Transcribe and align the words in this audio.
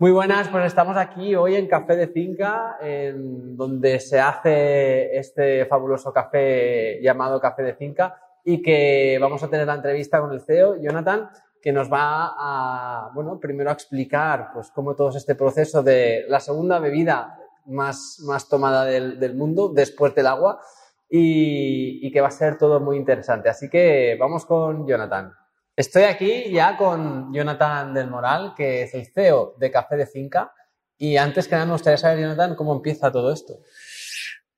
Muy 0.00 0.12
buenas, 0.12 0.48
pues 0.48 0.64
estamos 0.64 0.96
aquí 0.96 1.34
hoy 1.34 1.56
en 1.56 1.68
Café 1.68 1.94
de 1.94 2.08
Finca, 2.08 2.78
en 2.80 3.54
donde 3.54 4.00
se 4.00 4.18
hace 4.18 5.14
este 5.18 5.66
fabuloso 5.66 6.10
café 6.10 6.98
llamado 7.02 7.38
Café 7.38 7.62
de 7.62 7.74
Finca 7.74 8.18
y 8.42 8.62
que 8.62 9.18
vamos 9.20 9.42
a 9.42 9.50
tener 9.50 9.66
la 9.66 9.74
entrevista 9.74 10.18
con 10.18 10.32
el 10.32 10.40
CEO, 10.40 10.80
Jonathan, 10.80 11.28
que 11.60 11.70
nos 11.70 11.92
va 11.92 12.32
a, 12.34 13.10
bueno, 13.12 13.38
primero 13.38 13.68
a 13.68 13.74
explicar 13.74 14.52
pues 14.54 14.70
cómo 14.70 14.96
todo 14.96 15.14
este 15.14 15.34
proceso 15.34 15.82
de 15.82 16.24
la 16.28 16.40
segunda 16.40 16.78
bebida 16.78 17.38
más, 17.66 18.20
más 18.24 18.48
tomada 18.48 18.86
del, 18.86 19.20
del 19.20 19.34
mundo 19.34 19.68
después 19.68 20.14
del 20.14 20.28
agua 20.28 20.62
y, 21.10 22.06
y 22.06 22.10
que 22.10 22.22
va 22.22 22.28
a 22.28 22.30
ser 22.30 22.56
todo 22.56 22.80
muy 22.80 22.96
interesante. 22.96 23.50
Así 23.50 23.68
que 23.68 24.16
vamos 24.18 24.46
con 24.46 24.86
Jonathan. 24.86 25.34
Estoy 25.80 26.02
aquí 26.02 26.50
ya 26.50 26.76
con 26.76 27.32
Jonathan 27.32 27.94
del 27.94 28.10
Moral, 28.10 28.52
que 28.54 28.82
es 28.82 28.92
el 28.92 29.06
CEO 29.06 29.54
de 29.58 29.70
Café 29.70 29.96
de 29.96 30.06
Finca. 30.06 30.52
Y 30.98 31.16
antes 31.16 31.48
que 31.48 31.54
nada 31.54 31.64
me 31.64 31.72
gustaría 31.72 31.96
saber, 31.96 32.20
Jonathan, 32.20 32.54
cómo 32.54 32.74
empieza 32.74 33.10
todo 33.10 33.32
esto. 33.32 33.60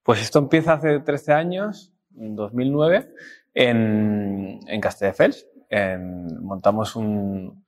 Pues 0.03 0.21
esto 0.21 0.41
empieza 0.41 0.73
hace 0.73 0.99
13 0.99 1.33
años, 1.33 1.93
en 2.19 2.35
2009, 2.35 3.15
en, 3.55 4.59
en 4.67 4.81
Castelldefels. 4.81 5.47
En, 5.71 6.43
montamos 6.43 6.97
un, 6.97 7.65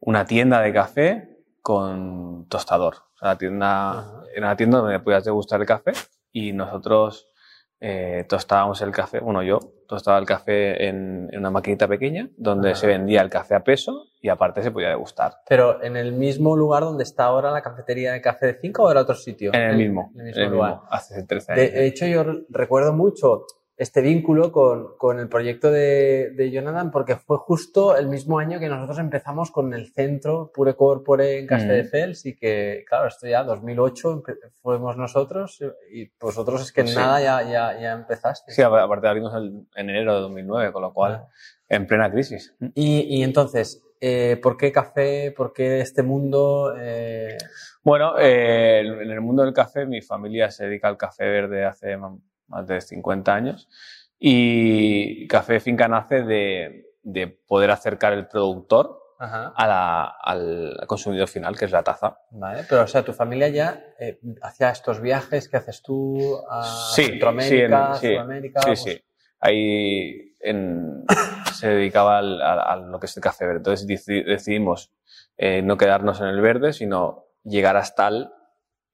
una 0.00 0.24
tienda 0.24 0.60
de 0.60 0.72
café 0.72 1.38
con 1.62 2.48
tostador. 2.48 2.96
O 3.14 3.18
sea, 3.20 3.28
la 3.28 3.38
tienda, 3.38 4.24
era 4.34 4.48
una 4.48 4.56
tienda 4.56 4.78
donde 4.78 4.98
podías 4.98 5.24
degustar 5.24 5.60
el 5.60 5.66
café 5.68 5.92
y 6.32 6.52
nosotros 6.52 7.28
eh, 7.80 8.24
tostábamos 8.28 8.80
el 8.82 8.90
café, 8.90 9.20
bueno, 9.20 9.42
yo 9.42 9.58
tostaba 9.86 10.18
el 10.18 10.26
café 10.26 10.88
en, 10.88 11.28
en 11.30 11.38
una 11.38 11.50
maquinita 11.50 11.86
pequeña 11.86 12.28
donde 12.36 12.74
se 12.74 12.86
vendía 12.86 13.20
el 13.22 13.30
café 13.30 13.54
a 13.54 13.60
peso 13.60 14.06
y 14.20 14.28
aparte 14.28 14.62
se 14.62 14.70
podía 14.70 14.88
degustar. 14.88 15.34
Pero 15.48 15.82
en 15.82 15.96
el 15.96 16.12
mismo 16.12 16.56
lugar 16.56 16.82
donde 16.82 17.04
está 17.04 17.24
ahora 17.24 17.52
la 17.52 17.62
cafetería 17.62 18.12
de 18.12 18.20
Café 18.20 18.46
de 18.46 18.54
Finca 18.54 18.82
o 18.82 18.90
era 18.90 19.02
otro 19.02 19.14
sitio? 19.14 19.52
En 19.54 19.62
el 19.62 19.76
mismo, 19.76 20.10
en 20.14 20.20
el 20.20 20.26
mismo 20.26 20.42
el 20.42 20.50
lugar. 20.50 20.70
mismo, 20.72 20.88
hace 20.90 21.22
13 21.22 21.52
años. 21.52 21.72
De 21.72 21.86
hecho, 21.86 22.06
yo 22.06 22.24
recuerdo 22.48 22.92
mucho 22.92 23.46
este 23.76 24.00
vínculo 24.00 24.52
con, 24.52 24.96
con 24.96 25.18
el 25.20 25.28
proyecto 25.28 25.70
de, 25.70 26.30
de, 26.34 26.50
Jonathan 26.50 26.90
porque 26.90 27.16
fue 27.16 27.36
justo 27.36 27.96
el 27.96 28.08
mismo 28.08 28.38
año 28.38 28.58
que 28.58 28.68
nosotros 28.70 28.98
empezamos 28.98 29.50
con 29.50 29.74
el 29.74 29.92
centro 29.92 30.50
Pure 30.54 30.74
Corpore 30.74 31.38
en 31.40 31.46
Castelldefels 31.46 32.24
mm. 32.24 32.28
y 32.28 32.36
que, 32.36 32.84
claro, 32.88 33.08
esto 33.08 33.26
ya 33.26 33.44
2008 33.44 34.22
fuimos 34.62 34.96
nosotros 34.96 35.60
y 35.92 36.10
vosotros 36.18 36.62
es 36.62 36.72
que 36.72 36.82
Pues 36.82 36.94
sí. 36.94 36.98
nada 36.98 37.20
ya, 37.20 37.42
ya, 37.42 37.78
ya 37.78 37.92
empezaste. 37.92 38.50
Sí, 38.52 38.62
aparte 38.62 39.08
abrimos 39.08 39.34
el- 39.34 39.66
en 39.76 39.90
enero 39.90 40.14
de 40.14 40.20
2009, 40.22 40.72
con 40.72 40.82
lo 40.82 40.94
cual, 40.94 41.12
Ah. 41.24 41.28
en 41.68 41.86
plena 41.86 42.10
crisis. 42.10 42.54
Y, 42.74 43.00
y 43.18 43.22
entonces, 43.24 43.82
eh, 44.00 44.38
¿por 44.42 44.56
qué 44.56 44.72
café? 44.72 45.34
¿Por 45.36 45.52
qué 45.52 45.80
este 45.80 46.02
mundo? 46.02 46.74
Eh, 46.78 47.36
Bueno, 47.82 48.18
eh, 48.18 48.80
en 48.80 49.10
el 49.10 49.20
mundo 49.20 49.42
del 49.44 49.52
café, 49.52 49.84
mi 49.84 50.00
familia 50.00 50.50
se 50.50 50.64
dedica 50.64 50.88
al 50.88 50.96
café 50.96 51.24
verde 51.24 51.64
hace 51.64 51.96
más 52.48 52.66
de 52.66 52.80
50 52.80 53.34
años 53.34 53.68
y 54.18 55.26
Café 55.28 55.60
Finca 55.60 55.88
nace 55.88 56.22
de, 56.22 56.86
de 57.02 57.26
poder 57.28 57.70
acercar 57.70 58.12
el 58.12 58.26
productor 58.26 58.98
ajá, 59.18 59.52
a 59.56 59.66
la- 59.66 60.14
al 60.22 60.84
consumidor 60.86 61.28
final, 61.28 61.56
que 61.56 61.64
es 61.66 61.70
la 61.70 61.82
taza. 61.82 62.18
vale. 62.30 62.64
Pero, 62.68 62.82
o 62.82 62.86
sea, 62.86 63.02
tu 63.04 63.12
familia 63.12 63.48
ya 63.48 63.82
eh, 63.98 64.18
hacía 64.42 64.70
estos 64.70 65.00
viajes 65.00 65.48
que 65.48 65.56
haces 65.56 65.82
tú 65.82 66.38
a 66.50 66.62
Sí, 66.94 67.04
Centroamérica, 67.04 67.94
sí, 67.94 68.06
en- 68.06 68.10
sí, 68.10 68.14
Sudamérica. 68.14 68.60
Sí, 68.60 68.66
pues- 68.66 68.82
sí. 68.82 69.02
Ahí 69.40 70.34
en- 70.40 71.04
se 71.54 71.68
dedicaba 71.68 72.18
al- 72.18 72.40
a, 72.42 72.72
a 72.72 72.76
lo 72.76 72.98
que 72.98 73.06
es 73.06 73.16
el 73.16 73.22
café 73.22 73.44
verde. 73.46 73.58
Entonces 73.58 73.86
deci- 73.86 74.24
decidimos 74.24 74.92
eh, 75.38 75.60
no 75.62 75.76
quedarnos 75.76 76.20
en 76.20 76.28
el 76.28 76.40
verde, 76.40 76.72
sino 76.72 77.26
llegar 77.44 77.76
hasta 77.76 78.08
el- 78.08 78.30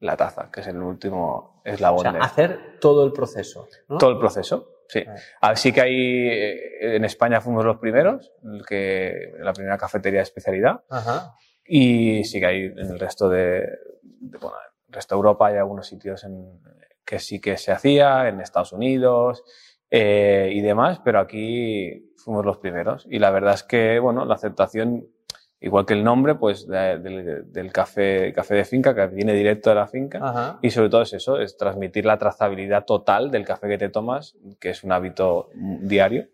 la 0.03 0.17
taza, 0.17 0.49
que 0.51 0.61
es 0.61 0.67
el 0.67 0.77
último 0.77 1.59
O 1.59 1.61
eslabón 1.63 2.01
sea, 2.01 2.11
de 2.11 2.19
hacer 2.19 2.79
todo 2.79 3.05
el 3.05 3.11
proceso. 3.13 3.67
¿no? 3.87 3.97
todo 3.97 4.11
el 4.11 4.19
proceso. 4.19 4.69
Sí. 4.89 5.03
Así 5.41 5.71
que 5.71 5.81
ahí 5.81 6.27
eh, 6.29 6.95
en 6.97 7.05
España 7.05 7.41
fuimos 7.41 7.63
los 7.65 7.77
primeros, 7.77 8.31
que, 8.67 9.31
la 9.39 9.53
primera 9.53 9.77
cafetería 9.77 10.19
de 10.19 10.23
especialidad. 10.23 10.83
Ajá. 10.89 11.35
Y 11.65 12.23
sí 12.25 12.39
que 12.39 12.45
hay 12.45 12.65
en 12.65 12.77
el 12.79 12.99
resto 12.99 13.29
de, 13.29 13.61
de- 14.01 14.37
bueno, 14.39 14.57
en 14.57 14.87
el 14.89 14.93
resto 14.93 15.15
de 15.15 15.19
Europa 15.19 15.47
hay 15.47 15.57
algunos 15.57 15.87
sitios 15.87 16.23
en, 16.25 16.59
que 17.05 17.19
sí 17.19 17.39
que 17.39 17.57
se 17.57 17.71
hacía, 17.71 18.27
en 18.27 18.41
Estados 18.41 18.73
Unidos 18.73 19.43
eh, 19.89 20.49
y 20.51 20.61
demás, 20.61 20.99
pero 21.03 21.19
aquí 21.19 22.13
fuimos 22.17 22.45
los 22.45 22.57
primeros. 22.57 23.07
Y 23.09 23.19
la 23.19 23.31
verdad 23.31 23.53
es 23.53 23.63
que, 23.63 23.99
bueno, 23.99 24.25
la 24.25 24.35
aceptación, 24.35 25.07
igual 25.63 25.85
que 25.85 25.93
el 25.93 26.03
nombre, 26.03 26.35
pues 26.35 26.67
de- 26.67 26.99
del- 26.99 27.51
del 27.51 27.71
café, 27.71 28.31
café 28.33 28.55
de 28.55 28.65
finca, 28.65 28.93
que 28.93 29.07
viene 29.07 29.33
directo 29.33 29.69
de 29.69 29.75
la 29.75 29.87
finca. 29.87 30.19
Ajá. 30.21 30.59
Y 30.61 30.69
sobre 30.69 30.89
todo 30.89 31.01
es 31.01 31.13
eso, 31.13 31.39
es 31.39 31.57
transmitir 31.57 32.05
la 32.05 32.17
trazabilidad 32.17 32.85
total 32.85 33.31
del 33.31 33.45
café 33.45 33.67
que 33.69 33.77
te 33.77 33.89
tomas, 33.89 34.35
que 34.59 34.69
es 34.71 34.83
un 34.83 34.91
hábito 34.91 35.49
diario 35.53 36.27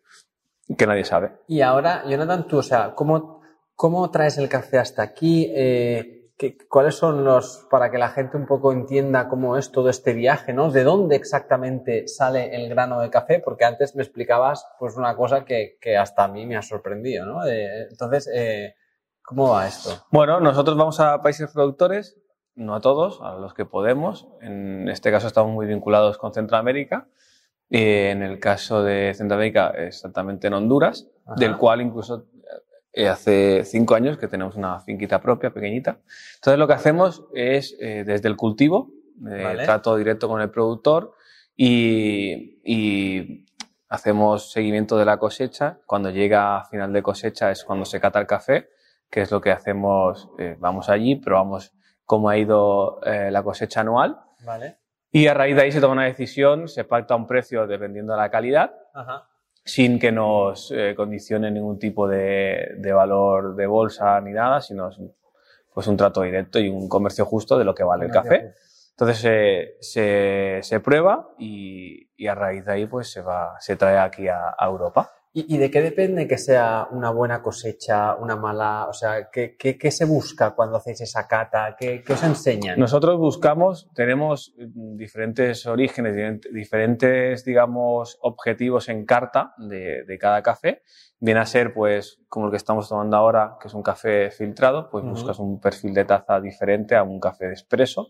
que 0.78 0.86
nadie 0.86 1.06
sabe. 1.06 1.32
Y 1.48 1.62
ahora, 1.62 2.04
Jonathan, 2.08 2.48
tú, 2.48 2.58
o 2.58 2.64
sea, 2.64 2.94
¿cómo, 2.96 3.42
cómo 3.76 4.10
traes 4.12 4.38
el 4.38 4.50
café 4.50 4.78
hasta 4.78 5.02
aquí? 5.04 5.52
Eh, 5.56 6.32
¿qué- 6.38 6.58
¿Cuáles 6.70 6.96
son 6.96 7.24
los, 7.24 7.68
para 7.70 7.92
que 7.92 7.98
la 7.98 8.10
gente 8.10 8.38
un 8.38 8.46
poco 8.46 8.72
entienda 8.72 9.28
cómo 9.30 9.58
es 9.58 9.72
todo 9.72 9.90
este 9.90 10.14
viaje, 10.14 10.54
¿no? 10.54 10.72
¿De 10.72 10.84
dónde 10.84 11.16
exactamente 11.16 12.08
sale 12.08 12.56
el 12.56 12.70
grano 12.70 13.02
de 13.02 13.10
café? 13.10 13.40
Porque 13.44 13.66
antes 13.66 13.96
me 13.96 14.04
explicabas, 14.04 14.66
pues, 14.80 14.96
una 14.96 15.16
cosa 15.16 15.44
que, 15.44 15.78
que 15.82 15.98
hasta 15.98 16.24
a 16.24 16.28
mí 16.30 16.46
me 16.46 16.56
ha 16.56 16.62
sorprendido, 16.62 17.26
¿no? 17.26 17.44
De- 17.44 17.88
entonces, 17.90 18.30
eh, 18.34 18.76
¿cómo 19.30 19.50
va 19.52 19.68
esto? 19.68 19.92
Bueno, 20.12 20.40
nosotros 20.40 20.76
vamos 20.76 21.00
a 21.00 21.22
países 21.22 21.52
productores, 21.52 22.18
no 22.56 22.74
a 22.74 22.82
todos, 22.82 23.22
a 23.22 23.36
los 23.36 23.54
que 23.54 23.64
podemos. 23.64 24.28
En 24.42 24.90
este 24.90 25.12
caso 25.12 25.28
estamos 25.28 25.54
muy 25.54 25.68
vinculados 25.68 26.18
con 26.18 26.34
Centroamérica. 26.34 27.08
Eh, 27.70 28.10
en 28.10 28.24
el 28.24 28.40
caso 28.40 28.82
de 28.82 29.14
Centroamérica, 29.14 29.70
exactamente 29.70 30.48
en 30.48 30.56
Honduras, 30.56 31.08
Ajá. 31.28 31.36
del 31.36 31.58
cual 31.58 31.82
incluso 31.82 32.26
eh, 32.92 33.08
hace 33.08 33.64
cinco 33.66 33.94
años 33.94 34.18
que 34.18 34.28
tenemos 34.28 34.56
una 34.56 34.80
finquita 34.80 35.22
propia, 35.22 35.52
pequeñita. 35.52 36.00
Entonces 36.38 36.58
lo 36.58 36.66
que 36.68 36.74
hacemos 36.74 37.26
es, 37.36 37.78
eh, 37.80 38.04
desde 38.04 38.28
el 38.28 38.36
cultivo, 38.36 38.90
eh, 39.30 39.44
Vale. 39.44 39.64
trato 39.64 39.96
directo 39.96 40.28
con 40.28 40.42
el 40.42 40.50
productor 40.50 41.14
y, 41.56 42.60
y 42.64 43.46
hacemos 43.90 44.52
seguimiento 44.52 44.98
de 44.98 45.06
la 45.06 45.18
cosecha. 45.18 45.78
Cuando 45.86 46.10
llega 46.10 46.58
a 46.58 46.66
final 46.66 46.92
de 46.92 47.04
cosecha 47.04 47.52
es 47.52 47.64
cuando 47.64 47.86
se 47.86 48.00
cata 48.00 48.20
el 48.20 48.26
café, 48.26 48.70
que 49.10 49.22
es 49.22 49.32
lo 49.32 49.42
que 49.42 49.52
hacemos, 49.52 50.30
eh, 50.38 50.56
vamos 50.60 50.90
allí, 50.90 51.16
probamos 51.16 51.74
cómo 52.06 52.30
ha 52.30 52.38
ido 52.38 53.00
eh, 53.06 53.30
la 53.32 53.44
cosecha 53.44 53.82
anual 53.82 54.20
¿Vale? 54.46 54.78
y 55.12 55.28
a 55.28 55.34
raíz 55.34 55.56
de 55.56 55.64
ahí 55.64 55.72
se 55.72 55.82
toma 55.82 55.94
una 55.94 56.06
decisión, 56.06 56.68
se 56.68 56.84
pacta 56.84 57.16
un 57.16 57.28
precio 57.28 57.68
dependiendo 57.68 58.14
de 58.14 58.20
la 58.20 58.30
calidad 58.30 58.74
Ajá. 58.94 59.28
sin 59.64 60.00
que 60.00 60.12
nos 60.12 60.72
eh, 60.72 60.94
condicione 60.96 61.52
ningún 61.52 61.80
tipo 61.80 62.08
de, 62.08 62.76
de 62.78 62.94
valor 62.94 63.56
de 63.56 63.68
bolsa 63.68 64.20
ni 64.22 64.32
nada, 64.32 64.62
sino 64.62 64.90
es 64.90 64.98
un, 64.98 65.14
pues 65.74 65.88
un 65.88 65.98
trato 65.98 66.22
directo 66.22 66.60
y 66.60 66.70
un 66.70 66.88
comercio 66.90 67.26
justo 67.26 67.58
de 67.58 67.64
lo 67.66 67.74
que 67.74 67.84
vale 67.84 68.06
el 68.06 68.12
café. 68.12 68.54
Entonces 68.92 69.24
eh, 69.26 69.78
se, 69.80 70.60
se 70.62 70.80
prueba 70.82 71.30
y, 71.38 72.10
y 72.18 72.28
a 72.28 72.36
raíz 72.36 72.66
de 72.66 72.74
ahí 72.74 72.86
pues 72.86 73.10
se 73.12 73.22
va, 73.22 73.56
se 73.60 73.76
trae 73.78 73.98
aquí 73.98 74.28
a, 74.28 74.56
a 74.58 74.66
Europa. 74.66 75.12
¿Y, 75.32 75.56
y 75.56 75.58
de 75.60 75.70
qué 75.70 75.82
depende 75.82 76.28
que 76.28 76.40
sea 76.40 76.88
una 76.90 77.12
buena 77.12 77.42
cosecha, 77.44 78.16
una 78.16 78.36
mala? 78.36 78.88
O 78.90 78.94
sea, 78.94 79.30
¿qué, 79.32 79.56
qué, 79.58 79.78
qué 79.78 79.92
se 79.92 80.06
busca 80.06 80.56
cuando 80.56 80.78
hacéis 80.78 81.02
esa 81.02 81.28
cata? 81.28 81.76
¿Qué, 81.78 82.02
qué 82.04 82.14
os 82.14 82.24
enseñan? 82.24 82.80
Nosotros 82.80 83.20
buscamos, 83.20 83.88
tenemos 83.94 84.56
diferentes 84.58 85.68
orígenes, 85.68 86.16
diferent- 86.16 86.52
diferentes, 86.52 87.46
digamos, 87.46 88.18
objetivos 88.22 88.90
en 88.90 89.06
carta 89.06 89.54
de, 89.58 90.04
de 90.04 90.18
cada 90.18 90.42
café. 90.42 90.82
Viene 91.20 91.42
a 91.42 91.46
ser, 91.46 91.74
pues, 91.76 92.20
como 92.28 92.48
el 92.48 92.52
que 92.52 92.58
estamos 92.58 92.90
tomando 92.90 93.16
ahora, 93.18 93.58
que 93.62 93.68
es 93.68 93.74
un 93.76 93.84
café 93.84 94.32
filtrado, 94.32 94.90
pues 94.90 95.04
Ujú. 95.04 95.12
buscas 95.12 95.38
un 95.38 95.60
perfil 95.60 95.94
de 95.94 96.06
taza 96.06 96.42
diferente 96.42 96.96
a 96.96 97.04
un 97.04 97.20
café 97.20 97.48
de 97.48 97.54
espresso, 97.54 98.08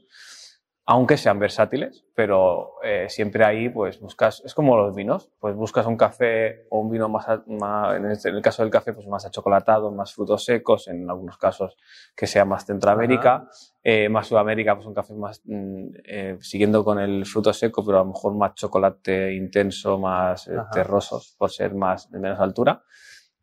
aunque 0.92 1.18
sean 1.18 1.38
versátiles, 1.38 2.04
pero 2.16 2.72
eh, 2.84 3.06
siempre 3.10 3.46
ahí, 3.46 3.70
pues, 3.70 4.00
buscas, 4.00 4.42
es 4.44 4.56
como 4.56 4.76
los 4.76 4.96
vinos, 4.96 5.30
pues 5.40 5.56
buscas 5.56 5.86
un 5.86 5.96
café 5.96 6.66
o 6.72 6.80
un 6.80 6.90
vino 6.90 7.08
más, 7.08 7.30
a- 7.30 7.44
más 7.46 7.96
en, 7.96 8.10
este- 8.10 8.30
en 8.30 8.38
el 8.38 8.42
caso 8.42 8.64
del 8.64 8.72
café, 8.72 8.92
pues 8.94 9.06
más 9.06 9.24
achocolatado, 9.24 9.92
más 9.92 10.16
frutos 10.16 10.44
secos, 10.46 10.88
en 10.88 11.08
algunos 11.08 11.38
casos 11.38 11.78
que 12.16 12.26
sea 12.26 12.44
más 12.44 12.66
Centroamérica, 12.66 13.48
eh, 13.84 14.10
más 14.10 14.26
Sudamérica, 14.26 14.74
pues 14.74 14.88
un 14.88 14.96
café 14.96 15.14
más 15.14 15.44
mm, 15.46 15.86
eh, 16.06 16.38
siguiendo 16.42 16.84
con 16.84 16.98
el 16.98 17.24
fruto 17.28 17.54
seco, 17.54 17.86
pero 17.86 18.00
a 18.00 18.02
lo 18.04 18.08
mejor 18.08 18.34
más 18.34 18.56
chocolate 18.56 19.36
intenso, 19.36 20.00
más 20.00 20.48
eh, 20.48 20.54
terrosos, 20.72 21.36
por 21.38 21.52
ser 21.52 21.76
más 21.76 22.10
de 22.10 22.18
menos 22.18 22.40
altura. 22.40 22.82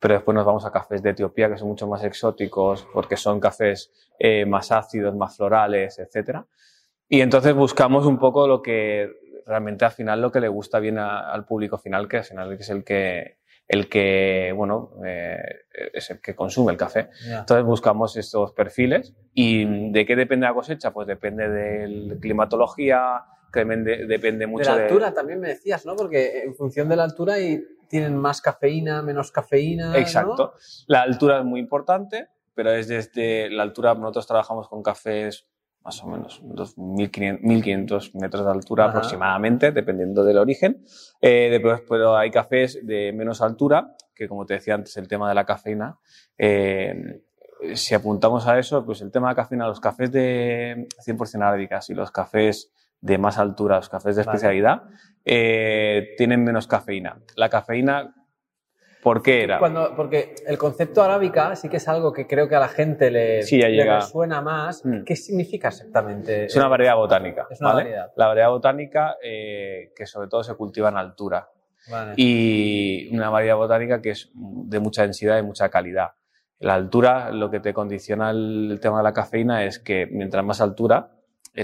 Pero 0.00 0.14
después 0.14 0.34
nos 0.34 0.44
vamos 0.44 0.64
a 0.66 0.72
cafés 0.72 1.00
de 1.00 1.10
Etiopía, 1.10 1.48
que 1.48 1.58
son 1.58 1.68
mucho 1.68 1.86
más 1.86 2.02
exóticos, 2.02 2.86
porque 2.92 3.16
son 3.16 3.38
cafés 3.38 3.92
eh, 4.18 4.44
más 4.44 4.72
ácidos, 4.72 5.14
más 5.14 5.36
florales, 5.36 5.98
etcétera. 6.00 6.44
Y 7.08 7.20
entonces 7.20 7.54
buscamos 7.54 8.04
un 8.06 8.18
poco 8.18 8.46
lo 8.48 8.62
que 8.62 9.10
realmente 9.46 9.84
al 9.84 9.92
final 9.92 10.20
lo 10.20 10.32
que 10.32 10.40
le 10.40 10.48
gusta 10.48 10.78
bien 10.80 10.98
a- 10.98 11.30
al 11.32 11.44
público 11.44 11.78
final, 11.78 12.08
que 12.08 12.18
al 12.18 12.24
final 12.24 12.52
es 12.52 12.68
el 12.68 12.82
que, 12.82 13.38
el 13.68 13.88
que, 13.88 14.52
bueno, 14.56 14.90
eh, 15.06 15.38
es 15.92 16.10
el 16.10 16.20
que 16.20 16.34
consume 16.34 16.72
el 16.72 16.78
café. 16.78 17.10
Entonces 17.40 17.64
buscamos 17.64 18.16
estos 18.16 18.52
perfiles 18.52 19.14
y 19.34 19.90
¿de 19.92 20.04
qué 20.04 20.16
depende 20.16 20.46
la 20.46 20.54
cosecha? 20.54 20.92
Pues 20.92 21.06
depende 21.06 21.48
de 21.48 21.88
la 21.88 22.14
climatología, 22.20 23.22
depende, 23.52 24.06
depende 24.06 24.46
mucho 24.46 24.70
de... 24.72 24.76
la 24.78 24.82
altura 24.86 25.14
también 25.14 25.40
me 25.40 25.48
decías, 25.48 25.86
¿no? 25.86 25.94
Porque 25.96 26.42
en 26.42 26.54
función 26.54 26.88
de 26.88 26.96
la 26.96 27.04
altura 27.04 27.38
y 27.38 27.64
tienen 27.88 28.16
más 28.16 28.40
cafeína, 28.40 29.00
menos 29.02 29.30
cafeína. 29.30 29.96
Exacto. 29.96 30.54
La 30.88 31.02
altura 31.02 31.38
es 31.38 31.44
muy 31.44 31.60
importante, 31.60 32.28
pero 32.54 32.72
es 32.72 32.88
desde 32.88 33.48
la 33.50 33.62
altura, 33.62 33.94
nosotros 33.94 34.26
trabajamos 34.26 34.68
con 34.68 34.82
cafés 34.82 35.46
más 35.86 36.02
o 36.02 36.08
menos, 36.08 36.42
1500 36.76 38.16
metros 38.16 38.44
de 38.44 38.50
altura 38.50 38.86
aproximadamente, 38.86 39.70
dependiendo 39.70 40.24
del 40.24 40.38
origen. 40.38 40.84
Eh, 41.20 41.62
pero 41.88 42.16
hay 42.16 42.32
cafés 42.32 42.84
de 42.84 43.12
menos 43.12 43.40
altura, 43.40 43.94
que 44.12 44.26
como 44.26 44.44
te 44.46 44.54
decía 44.54 44.74
antes, 44.74 44.96
el 44.96 45.06
tema 45.06 45.28
de 45.28 45.36
la 45.36 45.46
cafeína. 45.46 45.96
Eh, 46.36 47.22
si 47.74 47.94
apuntamos 47.94 48.48
a 48.48 48.58
eso, 48.58 48.84
pues 48.84 49.00
el 49.00 49.12
tema 49.12 49.28
de 49.28 49.34
la 49.34 49.36
cafeína, 49.36 49.68
los 49.68 49.78
cafés 49.78 50.10
de 50.10 50.88
100% 51.06 51.36
arábicas 51.36 51.88
y 51.88 51.94
los 51.94 52.10
cafés 52.10 52.72
de 53.00 53.18
más 53.18 53.38
altura, 53.38 53.76
los 53.76 53.88
cafés 53.88 54.16
de 54.16 54.22
especialidad, 54.22 54.82
eh, 55.24 56.14
tienen 56.16 56.42
menos 56.42 56.66
cafeína. 56.66 57.20
La 57.36 57.48
cafeína 57.48 58.12
¿Por 59.06 59.22
qué 59.22 59.44
era? 59.44 59.60
Cuando, 59.60 59.94
porque 59.94 60.34
el 60.48 60.58
concepto 60.58 61.00
arábica 61.00 61.54
sí 61.54 61.68
que 61.68 61.76
es 61.76 61.86
algo 61.86 62.12
que 62.12 62.26
creo 62.26 62.48
que 62.48 62.56
a 62.56 62.58
la 62.58 62.66
gente 62.66 63.12
le, 63.12 63.40
resuena 63.84 64.40
más. 64.40 64.84
Mm. 64.84 65.04
¿Qué 65.04 65.14
significa 65.14 65.68
exactamente? 65.68 66.46
Es 66.46 66.56
una 66.56 66.66
variedad 66.66 66.96
botánica. 66.96 67.46
Es 67.48 67.60
una 67.60 67.74
variedad. 67.74 68.10
La 68.16 68.26
variedad 68.26 68.48
botánica 68.48 69.16
eh, 69.22 69.92
que 69.94 70.06
sobre 70.06 70.26
todo 70.26 70.42
se 70.42 70.54
cultiva 70.54 70.88
en 70.88 70.96
altura. 70.96 71.48
Y 72.16 73.14
una 73.14 73.30
variedad 73.30 73.54
botánica 73.54 74.02
que 74.02 74.10
es 74.10 74.28
de 74.34 74.80
mucha 74.80 75.02
densidad 75.02 75.38
y 75.38 75.42
mucha 75.42 75.68
calidad. 75.68 76.10
La 76.58 76.74
altura, 76.74 77.30
lo 77.30 77.48
que 77.48 77.60
te 77.60 77.72
condiciona 77.72 78.30
el 78.32 78.80
tema 78.82 78.96
de 78.98 79.04
la 79.04 79.12
cafeína 79.12 79.62
es 79.62 79.78
que 79.78 80.08
mientras 80.10 80.44
más 80.44 80.60
altura, 80.60 81.10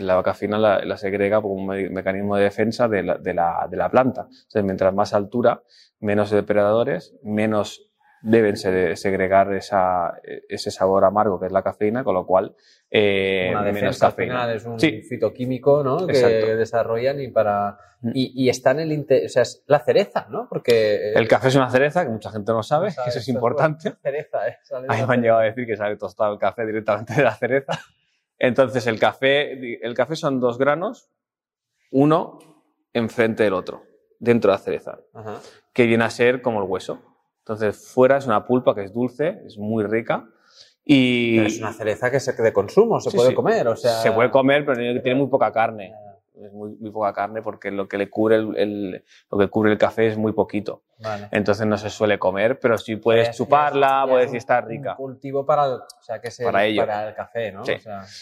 la 0.01 0.23
cafeína 0.23 0.59
la, 0.59 0.85
la 0.85 0.97
segrega 0.97 1.41
como 1.41 1.55
un 1.55 1.67
mecanismo 1.67 2.37
de 2.37 2.45
defensa 2.45 2.89
de 2.89 3.03
la, 3.03 3.19
de, 3.19 3.35
la, 3.35 3.67
de 3.71 3.77
la, 3.77 3.91
planta. 3.91 4.23
Entonces, 4.23 4.65
mientras 4.65 4.95
más 4.95 5.15
altura, 5.15 5.63
menos 6.01 6.31
depredadores, 6.31 7.15
menos 7.23 7.93
deben 8.23 8.57
segregar 8.57 9.53
esa, 9.53 10.15
ese 10.49 10.71
sabor 10.71 11.05
amargo 11.05 11.41
que 11.41 11.47
es 11.47 11.53
la 11.53 11.63
cafeína, 11.63 12.05
con 12.05 12.15
lo 12.15 12.25
cual 12.25 12.55
eh, 12.89 13.49
Una 13.51 13.73
menos 13.73 13.99
cafeína. 13.99 14.53
es 14.53 14.65
un 14.65 14.79
fitoquímico 14.79 15.83
¿no? 15.83 16.07
que 16.07 16.15
desarrollan 16.55 17.21
y 17.21 17.29
para 17.29 17.79
mm. 18.01 18.11
y, 18.15 18.49
está 18.49 18.71
en 18.71 18.81
el 18.81 19.07
o 19.25 19.29
sea, 19.29 19.43
es 19.43 19.65
la 19.67 19.81
cereza, 19.81 20.27
¿no? 20.31 20.47
Porque 20.49 21.13
el 21.15 21.27
café 21.27 21.49
es 21.49 21.57
una 21.57 21.69
cereza 21.69 22.05
que 22.05 22.11
mucha 22.11 22.31
gente 22.31 22.53
no 22.53 22.63
sabe, 22.63 22.89
que 22.89 22.95
eso 23.11 23.19
es 23.19 23.29
importante. 23.29 23.93
Cereza, 24.01 24.47
¿eh? 24.47 24.59
Ahí 24.89 25.05
me 25.05 25.15
han 25.15 25.23
llegado 25.23 25.41
a 25.41 25.45
decir 25.45 25.67
que 25.67 25.77
sale 25.77 25.97
tostado 25.97 26.33
el 26.35 26.39
café 26.39 26.65
directamente 26.65 27.15
de 27.15 27.25
la 27.25 27.35
cereza. 27.35 27.81
Entonces, 28.43 28.89
el 28.89 28.99
café, 28.99 29.87
el 29.87 29.95
café 29.95 30.17
son 30.17 30.41
dos 30.41 30.59
granos, 30.59 31.09
uno 31.93 32.41
enfrente 32.93 33.45
del 33.45 33.53
otro, 33.53 33.85
dentro 34.19 34.51
de 34.51 34.59
la 34.59 34.63
cereza, 34.63 34.99
que 35.73 35.87
viene 35.87 36.03
a 36.03 36.11
ser 36.11 36.43
como 36.43 36.61
el 36.61 36.69
hueso. 36.69 37.01
Entonces, 37.39 37.89
fuera 37.95 38.17
es 38.17 38.27
una 38.27 38.45
pulpa 38.45 38.75
que 38.75 38.83
es 38.83 38.93
dulce, 38.93 39.43
es 39.47 39.57
muy 39.59 39.85
rica. 39.85 40.29
Y... 40.85 41.39
es 41.39 41.61
una 41.61 41.73
cereza 41.73 42.11
que 42.11 42.19
se 42.19 42.33
de 42.33 42.53
consumo, 42.53 43.01
se 43.01 43.13
puede 43.13 43.33
comer, 43.33 43.69
o 43.69 43.77
sea... 43.77 44.03
Se 44.03 44.11
puede 44.11 44.33
comer, 44.33 44.67
pero 44.67 44.77
tiene 45.01 45.15
muy 45.15 45.29
poca 45.29 45.53
carne 45.53 45.95
es 46.35 46.53
muy, 46.53 46.77
muy, 46.77 46.91
poca 46.91 47.13
carne 47.13 47.43
porque 47.43 47.71
lo 47.71 47.89
que 47.89 47.99
le 47.99 48.09
cubre 48.09 48.37
el, 48.37 49.05
lo 49.31 49.39
que 49.39 49.49
cubre 49.49 49.73
el 49.73 49.79
café 49.79 50.07
es 50.07 50.17
muy 50.17 50.33
poquito. 50.33 50.83
Entonces 51.33 51.67
no 51.67 51.77
se 51.77 51.91
suele 51.91 52.19
comer, 52.19 52.61
pero 52.61 52.79
si 52.79 52.97
puedes 52.97 53.37
chuparla, 53.37 54.07
puedes 54.09 54.33
estar 54.35 54.67
rica. 54.67 54.93
Un 54.93 54.97
cultivo 54.97 55.45
para 55.45 55.67
el, 55.67 55.73
o 55.73 55.87
sea, 56.01 56.21
que 56.21 56.31
para, 56.45 56.65
el 56.65 57.15
café, 57.15 57.51
¿no? 57.53 57.63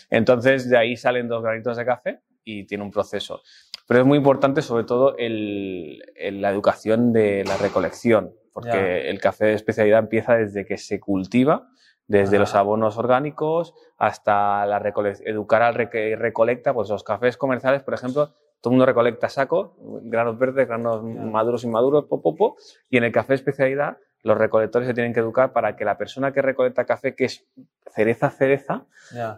Entonces 0.09 0.69
de 0.69 0.79
ahí 0.79 0.97
salen 0.97 1.29
dos 1.29 1.43
granitos 1.43 1.77
de 1.77 1.85
café 1.85 2.21
y 2.43 2.65
tiene 2.65 2.83
un 2.83 2.91
proceso. 2.91 3.43
Pero 3.87 4.01
es 4.01 4.07
muy 4.07 4.19
importante 4.19 4.63
sobre 4.63 4.85
todo 4.85 5.15
el, 5.19 6.03
la 6.17 6.51
educación 6.51 7.13
de 7.13 7.45
la 7.45 7.57
recolección, 7.57 8.35
porque 8.53 9.11
el 9.11 9.21
café 9.21 9.47
de 9.47 9.55
especialidad 9.55 9.99
empieza 9.99 10.37
desde 10.37 10.65
que 10.65 10.79
se 10.79 11.01
cultiva 11.01 11.69
desde 12.11 12.41
los 12.41 12.57
abonos 12.57 12.99
orgánicos 12.99 13.73
hasta 13.97 14.67
la 14.67 14.79
educar 15.25 15.63
al 15.63 15.89
que 15.89 16.17
recolecta, 16.17 16.75
pues 16.75 16.91
los 16.91 17.05
cafés 17.05 17.37
comerciales, 17.37 17.85
por 17.85 17.95
ejemplo, 17.95 18.31
todo 18.61 18.73
el 18.73 18.79
mundo 18.79 18.87
recolecta 18.87 19.29
saco, 19.29 19.77
granos 20.03 20.37
verdes, 20.37 20.67
granos 20.67 21.05
maduros 21.05 21.63
y 21.63 21.69
maduros, 21.69 22.07
popopo, 22.07 22.57
y 22.91 22.97
en 22.97 23.05
el 23.05 23.13
café 23.13 23.35
especialidad 23.35 23.99
los 24.25 24.37
recolectores 24.37 24.89
se 24.89 24.93
tienen 24.93 25.15
que 25.15 25.21
educar 25.21 25.53
para 25.53 25.77
que 25.77 25.85
la 25.85 25.97
persona 25.97 26.33
que 26.33 26.43
recolecta 26.43 26.85
café, 26.85 27.15
que 27.15 27.27
es 27.27 27.47
cereza 27.95 28.29
cereza, 28.31 28.87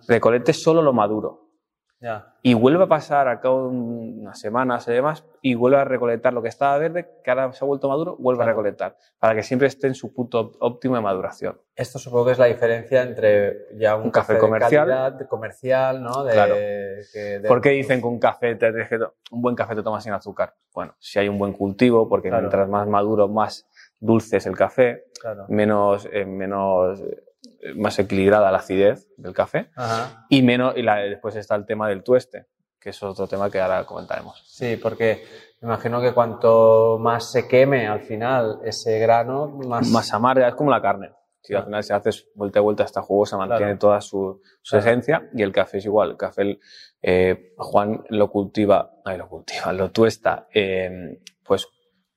recolecte 0.09 0.55
solo 0.55 0.81
lo 0.81 0.95
maduro. 0.95 1.52
Y 2.43 2.55
vuelve 2.55 2.83
a 2.85 2.89
pasar 2.89 3.29
a 3.29 3.41
cabo 3.41 3.69
de 3.69 3.77
unas 3.77 4.39
semanas 4.39 4.89
y 4.89 4.93
demás 4.93 5.25
y 5.41 5.55
vuelve 5.55 5.79
a 5.79 5.85
recolectar 5.85 6.33
lo 6.33 6.43
que 6.43 6.49
estaba 6.49 6.77
verde, 6.79 7.09
que 7.23 7.31
ahora 7.31 7.53
se 7.53 7.65
ha 7.65 7.67
vuelto 7.67 7.89
maduro, 7.89 8.17
vuelve 8.19 8.43
a 8.43 8.47
recolectar, 8.47 8.97
para 9.19 9.35
que 9.35 9.43
siempre 9.43 9.69
esté 9.69 9.87
en 9.87 9.95
su 9.95 10.13
punto 10.13 10.53
óptimo 10.59 10.97
de 10.97 11.03
maduración. 11.03 11.61
Esto 11.77 11.99
supongo 11.99 12.27
que 12.27 12.33
es 12.33 12.39
la 12.39 12.47
diferencia 12.47 13.03
entre 13.03 13.77
ya 13.77 13.97
un, 13.97 14.11
café, 14.11 14.39
comercial, 14.39 15.27
comercial, 15.29 16.03
¿no? 16.03 16.25
claro. 16.25 16.57
¿Por 17.47 17.61
qué 17.61 17.71
dicen 17.71 18.01
que 18.01 18.07
un 18.07 18.19
café 18.19 18.57
te 18.57 18.73
un 19.31 19.43
buen 19.43 19.55
café 19.55 19.75
te 19.75 19.83
tomas 19.83 20.03
sin 20.03 20.13
azúcar? 20.13 20.55
Bueno, 20.75 20.95
si 20.99 21.19
hay 21.19 21.29
un 21.29 21.39
buen 21.39 21.53
cultivo, 21.53 22.09
porque 22.09 22.31
mientras 22.31 22.69
más 22.69 22.89
maduro, 22.89 23.29
más 23.29 23.69
dulce 24.01 24.39
es 24.39 24.47
el 24.47 24.57
café, 24.57 25.05
menos, 25.49 26.09
eh, 26.13 26.25
menos 26.25 27.01
más 27.77 27.99
equilibrada 27.99 28.51
la 28.51 28.59
acidez 28.59 29.09
del 29.17 29.33
café 29.33 29.71
y 30.29 30.43
menos 30.43 30.75
y 30.77 30.83
después 30.83 31.37
está 31.37 31.55
el 31.55 31.67
tema 31.67 31.89
del 31.89 32.03
tueste 32.03 32.47
que 32.83 32.91
es 32.91 33.03
otro 33.03 33.29
tema 33.29 33.49
que 33.49 33.61
ahora 33.61 33.85
comentaremos. 33.85 34.43
Sí 34.45 34.77
porque 34.77 35.25
me 35.61 35.69
imagino 35.69 36.01
que 36.01 36.13
cuanto 36.13 36.99
más 36.99 37.31
se 37.31 37.47
queme 37.47 37.87
al 37.87 38.01
final 38.01 38.59
ese 38.65 38.99
grano 38.99 39.47
más 39.49 39.89
más 39.89 40.13
amarga 40.13 40.49
es 40.49 40.55
como 40.55 40.71
la 40.71 40.83
carne. 40.83 41.13
Si 41.41 41.55
al 41.55 41.65
final 41.65 41.83
se 41.83 41.93
hace 41.93 42.11
vuelta 42.35 42.61
a 42.61 42.63
vuelta 42.63 42.85
está 42.85 43.03
jugosa 43.03 43.37
mantiene 43.37 43.77
toda 43.77 44.01
su, 44.01 44.41
esencia 44.63 45.29
y 45.35 45.43
el 45.43 45.53
café 45.53 45.79
es 45.79 45.85
igual. 45.85 46.11
El 46.11 46.17
café 46.17 46.59
eh, 47.01 47.53
Juan 47.57 48.05
lo 48.11 48.31
cultiva 48.31 48.95
ahí 49.05 49.19
lo 49.19 49.29
cultiva 49.29 49.73
lo 49.73 49.91
tuesta 49.91 50.47
eh, 50.53 51.21
pues 51.45 51.69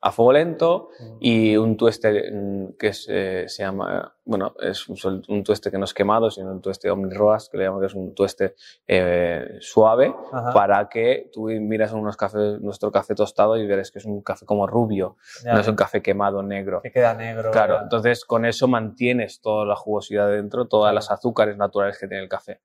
a 0.06 0.12
fuego 0.12 0.34
lento 0.34 0.90
mm. 1.00 1.18
y 1.20 1.58
un 1.58 1.78
tueste 1.78 2.32
mm, 2.32 2.74
que 2.78 2.92
eh, 3.08 3.46
se 3.48 3.64
llama, 3.64 4.16
bueno, 4.24 4.54
es 4.62 4.88
un, 4.88 5.44
tueste 5.44 5.72
que 5.72 5.80
no 5.80 5.86
es 5.86 5.96
quemado, 5.96 6.30
sino 6.30 6.52
un 6.52 6.62
tueste 6.62 6.92
omniroas, 6.92 7.50
que 7.50 7.58
le 7.58 7.64
llamamos 7.64 7.82
que 7.82 7.88
es 7.88 7.96
un 7.96 8.14
tueste 8.14 8.54
eh, 8.88 9.58
suave, 9.62 10.14
para 10.54 10.88
que 10.90 11.32
tú 11.34 11.46
miras 11.46 11.92
unos 11.92 12.18
cafés, 12.18 12.62
nuestro 12.62 12.92
café 12.92 13.16
tostado 13.16 13.58
y 13.58 13.66
verás 13.66 13.90
que 13.90 13.98
es 13.98 14.06
un 14.06 14.22
café 14.22 14.46
como 14.46 14.68
rubio, 14.68 15.18
no 15.44 15.60
es 15.60 15.68
un 15.68 15.76
café 15.76 16.04
quemado 16.04 16.44
negro. 16.44 16.84
Que 16.84 16.92
queda 16.92 17.16
negro. 17.16 17.50
Claro, 17.50 17.80
entonces 17.82 18.26
con 18.26 18.46
eso 18.46 18.68
mantienes 18.68 19.42
toda 19.42 19.66
la 19.66 19.76
jugosidad 19.76 20.30
dentro, 20.30 20.68
todas 20.68 20.94
las 20.94 21.10
azúcares 21.10 21.58
naturales 21.58 21.98
que 21.98 22.08
tiene 22.08 22.22
el 22.22 22.30
café. 22.30 22.62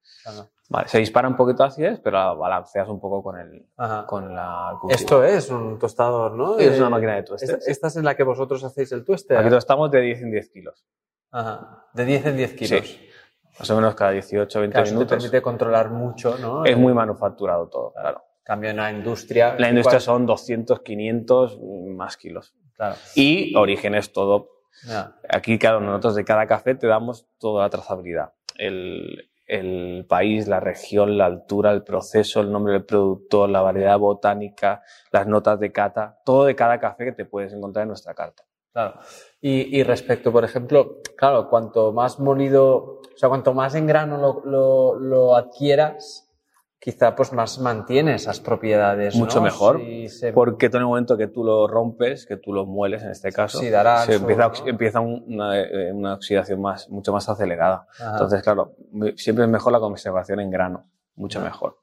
Vale, 0.70 0.86
se 0.86 0.98
dispara 0.98 1.26
un 1.26 1.34
poquito 1.34 1.64
acidez, 1.64 1.98
pero 1.98 2.36
balanceas 2.36 2.88
un 2.88 3.00
poco 3.00 3.24
con 3.24 3.36
el, 3.36 3.66
con 4.06 4.32
la 4.32 4.78
Esto 4.88 5.24
es 5.24 5.50
un 5.50 5.80
tostador, 5.80 6.30
¿no? 6.36 6.60
Es 6.60 6.78
una 6.78 6.88
máquina 6.88 7.16
de 7.16 7.24
tueste. 7.24 7.58
Esta, 7.66 7.88
es 7.88 7.96
en 7.96 8.04
la 8.04 8.14
que 8.14 8.22
vosotros 8.22 8.62
hacéis 8.62 8.92
el 8.92 9.04
tueste. 9.04 9.36
Aquí 9.36 9.50
tostamos 9.50 9.90
de 9.90 10.00
10 10.00 10.22
en 10.22 10.30
10 10.30 10.50
kilos. 10.50 10.86
Ajá. 11.32 11.86
De 11.92 12.04
10 12.04 12.26
en 12.26 12.36
10 12.36 12.54
kilos. 12.54 12.86
Sí. 12.86 13.08
Más 13.58 13.68
o 13.68 13.74
menos 13.74 13.96
cada 13.96 14.12
18 14.12 14.60
20 14.60 14.82
minutos. 14.82 15.08
te 15.08 15.16
permite 15.16 15.42
controlar 15.42 15.90
mucho, 15.90 16.38
¿no? 16.38 16.64
Es 16.64 16.76
muy 16.76 16.94
manufacturado 16.94 17.68
todo, 17.68 17.92
claro. 17.92 18.22
Cambio 18.44 18.70
en 18.70 18.76
la 18.76 18.92
industria. 18.92 19.56
La 19.58 19.70
industria 19.70 19.98
son 19.98 20.24
200, 20.24 20.82
500 20.82 21.58
más 21.96 22.16
kilos. 22.16 22.54
Claro. 22.76 22.94
Y 23.16 23.56
origen 23.56 23.96
es 23.96 24.12
todo. 24.12 24.50
Aquí, 25.28 25.58
claro, 25.58 25.80
nosotros 25.80 26.14
de 26.14 26.24
cada 26.24 26.46
café 26.46 26.76
te 26.76 26.86
damos 26.86 27.26
toda 27.38 27.64
la 27.64 27.70
trazabilidad. 27.70 28.34
El, 28.56 29.30
el 29.50 30.06
país, 30.08 30.46
la 30.46 30.60
región, 30.60 31.18
la 31.18 31.26
altura, 31.26 31.72
el 31.72 31.82
proceso, 31.82 32.40
el 32.40 32.52
nombre 32.52 32.74
del 32.74 32.84
productor, 32.84 33.50
la 33.50 33.60
variedad 33.60 33.98
botánica, 33.98 34.82
las 35.10 35.26
notas 35.26 35.58
de 35.58 35.72
cata, 35.72 36.20
todo 36.24 36.44
de 36.44 36.54
cada 36.54 36.78
café 36.78 37.06
que 37.06 37.12
te 37.12 37.24
puedes 37.24 37.52
encontrar 37.52 37.82
en 37.82 37.88
nuestra 37.88 38.14
carta. 38.14 38.44
Claro. 38.72 39.00
Y, 39.40 39.82
respecto, 39.82 40.30
por 40.30 40.44
ejemplo, 40.44 40.98
claro, 41.16 41.48
cuanto 41.48 41.92
más 41.92 42.20
molido, 42.20 43.00
o 43.12 43.16
sea, 43.16 43.28
cuanto 43.28 43.52
más 43.52 43.74
en 43.74 43.88
grano 43.88 44.16
lo, 44.18 44.42
lo, 44.44 44.94
lo 44.94 45.34
adquieras, 45.34 46.29
quizá 46.80 47.14
pues 47.14 47.32
más 47.32 47.58
mantiene 47.60 48.14
esas 48.14 48.40
propiedades. 48.40 49.14
Mucho 49.14 49.40
mejor. 49.42 49.80
Porque 50.34 50.66
en 50.66 50.76
el 50.76 50.86
momento 50.86 51.16
que 51.16 51.26
tú 51.28 51.44
lo 51.44 51.68
rompes, 51.68 52.26
que 52.26 52.38
tú 52.38 52.52
lo 52.52 52.64
mueles 52.66 53.02
en 53.02 53.10
este 53.10 53.30
caso, 53.30 53.58
se 53.60 54.14
empieza, 54.14 54.50
empieza 54.66 55.00
una, 55.00 55.60
eh, 55.60 55.92
una, 55.92 56.14
oxidación 56.14 56.60
más, 56.60 56.88
mucho 56.88 57.12
más 57.12 57.28
acelerada. 57.28 57.86
Entonces, 58.12 58.42
claro, 58.42 58.74
siempre 59.16 59.44
es 59.44 59.50
mejor 59.50 59.72
la 59.72 59.80
conservación 59.80 60.40
en 60.40 60.50
grano, 60.50 60.90
mucho 61.14 61.40
mejor. 61.40 61.78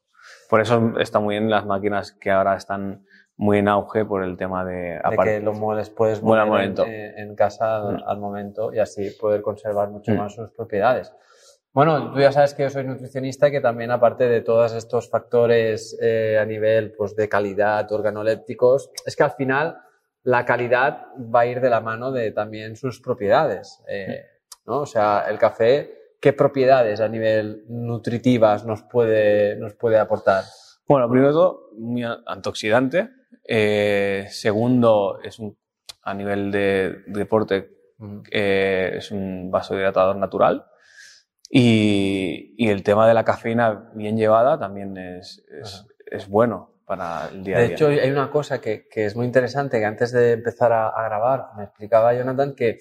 Por 0.50 0.62
eso 0.62 0.94
está 1.00 1.20
muy 1.20 1.36
bien 1.36 1.50
las 1.50 1.66
máquinas 1.66 2.12
que 2.14 2.32
ahora 2.32 2.56
están 2.56 3.06
muy 3.36 3.60
en 3.60 3.68
auge 3.68 4.04
por 4.04 4.24
el 4.24 4.36
tema 4.36 4.66
de... 4.66 5.00
De 5.12 5.18
que 5.24 5.40
lo 5.42 5.54
mueles, 5.54 5.92
puedes 5.92 6.24
moler 6.24 6.44
en, 6.46 6.50
momento. 6.50 6.86
en- 6.88 7.36
casa 7.36 7.76
al, 7.78 7.98
Mm. 7.98 8.04
al 8.08 8.18
momento 8.20 8.74
y 8.74 8.80
así 8.80 9.12
poder 9.12 9.44
conservar 9.44 9.90
mucho 9.90 10.12
Mm. 10.12 10.18
más 10.18 10.34
sus 10.34 10.50
propiedades. 10.52 11.14
Bueno, 11.74 12.12
tú 12.12 12.20
ya 12.20 12.32
sabes 12.32 12.54
que 12.54 12.64
yo 12.64 12.70
soy 12.70 12.84
nutricionista 12.86 13.48
y 13.48 13.52
que 13.52 13.62
también 13.62 13.92
aparte 13.92 14.28
de 14.28 14.42
todos 14.42 14.74
estos 14.74 15.10
factores 15.10 15.98
eh, 16.02 16.38
a 16.42 16.46
nivel 16.46 16.94
pues, 16.94 17.16
de 17.16 17.30
calidad, 17.30 17.92
organolépticos, 17.92 18.90
es 19.06 19.16
que 19.16 19.24
al 19.24 19.32
final 19.32 19.78
la 20.24 20.44
calidad 20.46 21.06
va 21.34 21.42
a 21.42 21.46
ir 21.46 21.62
de 21.62 21.70
la 21.70 21.80
mano 21.82 22.12
de 22.12 22.32
también 22.32 22.76
sus 22.76 23.00
propiedades. 23.00 23.84
eh, 23.88 24.26
¿no? 24.66 24.80
O 24.82 24.86
sea, 24.86 25.26
el 25.30 25.38
café, 25.38 26.16
¿qué 26.20 26.34
propiedades 26.34 27.00
a 27.00 27.08
nivel 27.08 27.64
nutritivas 27.70 28.66
nos 28.66 28.84
puede, 28.84 29.56
nos 29.56 29.76
puede 29.76 29.98
aportar? 30.00 30.44
Bueno, 30.88 31.08
primero 31.10 31.28
de 31.30 31.34
todo, 31.34 31.70
muy 31.78 32.04
antioxidante. 32.26 33.10
Eh, 33.48 34.26
segundo, 34.30 35.20
es 35.24 35.38
un, 35.40 35.56
a 36.02 36.14
nivel 36.14 36.52
de 36.52 37.04
deporte, 37.08 37.78
Mm. 38.00 38.20
eh, 38.30 38.94
es 38.98 39.10
un 39.10 39.50
vasodilatador 39.50 40.16
natural. 40.18 40.64
Y, 41.50 42.56
y 42.58 42.70
el 42.70 42.84
tema 42.84 43.08
de 43.08 43.14
la 43.14 43.24
cafeína 43.24 43.92
bien 43.94 44.18
llevada 44.18 44.60
también 44.60 44.98
es, 44.98 45.46
es, 45.50 45.86
es 46.06 46.28
bueno 46.28 46.82
para 46.86 47.30
el 47.30 47.44
día 47.44 47.60
a 47.60 47.62
De 47.62 47.68
día. 47.68 47.76
hecho, 47.76 47.88
hay 47.88 48.10
una 48.12 48.30
cosa 48.30 48.60
que, 48.62 48.88
que 48.88 49.06
es 49.06 49.16
muy 49.16 49.26
interesante, 49.26 49.80
que 49.80 49.86
antes 49.86 50.12
de 50.12 50.34
empezar 50.34 50.72
a, 50.72 50.90
a 50.90 51.04
grabar 51.04 51.48
me 51.58 51.64
explicaba 51.66 52.14
Jonathan 52.14 52.54
que, 52.56 52.80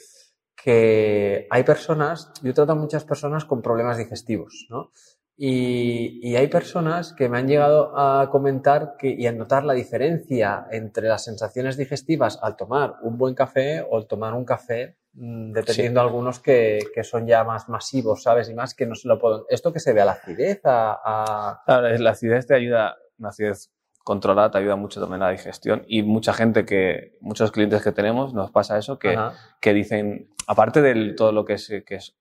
que 0.57 1.47
hay 1.51 1.63
personas, 1.65 2.33
yo 2.43 2.55
trato 2.55 2.73
a 2.73 2.77
muchas 2.77 3.05
personas 3.05 3.45
con 3.45 3.63
problemas 3.63 3.99
digestivos, 3.99 4.67
¿no? 4.71 4.91
Y, 5.39 6.19
y 6.27 6.37
hay 6.37 6.49
personas 6.49 7.13
que 7.13 7.29
me 7.29 7.37
han 7.39 7.47
llegado 7.47 7.93
a 7.99 8.31
comentar 8.31 8.97
que, 8.99 9.11
y 9.11 9.27
a 9.27 9.33
notar 9.33 9.65
la 9.65 9.75
diferencia 9.75 10.67
entre 10.71 11.09
las 11.09 11.25
sensaciones 11.25 11.77
digestivas 11.77 12.39
al 12.43 12.57
tomar 12.57 12.95
un 13.03 13.19
buen 13.19 13.35
café 13.35 13.83
o 13.83 13.99
al 13.99 14.07
tomar 14.07 14.33
un 14.33 14.47
café, 14.47 14.97
mm, 15.17 15.53
dependiendo 15.53 16.01
algunos 16.01 16.39
que, 16.41 16.79
que 16.95 17.03
son 17.05 17.27
ya 17.27 17.43
más 17.45 17.69
masivos, 17.69 18.23
¿sabes? 18.23 18.49
Y 18.49 18.55
más 18.55 18.75
que 18.75 18.87
no 18.87 18.95
se 18.95 19.09
lo 19.09 19.19
puedo... 19.19 19.47
Esto 19.49 19.73
que 19.73 19.81
se 19.81 19.93
ve 19.93 20.01
a 20.01 20.05
la 20.05 20.13
acidez, 20.13 20.61
a... 20.65 20.93
a- 21.05 21.63
la 21.99 22.11
acidez 22.11 22.47
te 22.47 22.55
ayuda, 22.55 22.97
una 23.19 23.31
acidez 23.31 23.71
controlada 24.05 24.53
te 24.53 24.59
ayuda 24.59 24.77
mucho 24.77 25.01
también 25.01 25.23
a 25.23 25.27
la 25.27 25.33
digestión. 25.33 25.83
Y 25.89 26.03
mucha 26.05 26.33
gente 26.33 26.65
que, 26.65 27.17
muchos 27.21 27.51
clientes 27.51 27.83
que 27.83 27.91
tenemos, 27.93 28.35
nos 28.35 28.51
pasa 28.53 28.79
eso, 28.79 28.99
que, 29.01 29.15
que 29.61 29.73
dicen, 29.75 30.31
aparte 30.47 30.81
de 30.83 31.15
todo 31.15 31.33
lo 31.33 31.45
que 31.45 31.55
es, 31.55 31.73
que 31.85 31.95
es 31.97 32.17